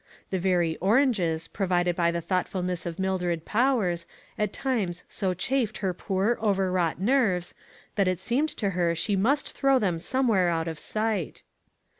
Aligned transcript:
The 0.31 0.39
very 0.39 0.77
oranges, 0.77 1.47
provided 1.47 1.95
by 1.95 2.09
the 2.09 2.21
thoughtfulness 2.21 2.87
of 2.87 2.97
Mildred 2.97 3.45
Powers, 3.45 4.07
at 4.35 4.51
times 4.51 5.03
so 5.07 5.35
chafed 5.35 5.77
her 5.77 5.93
poor, 5.93 6.39
overwrought 6.41 6.99
nerves, 6.99 7.53
that 7.93 8.07
it 8.07 8.19
seemed 8.19 8.49
to 8.57 8.71
her 8.71 8.95
she 8.95 9.15
must 9.15 9.51
throw 9.51 9.77
them 9.77 9.99
somewhere 9.99 10.49
out 10.49 10.67
of 10.67 10.79
sight. 10.79 11.43